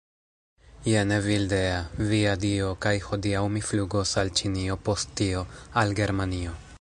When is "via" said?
2.13-2.31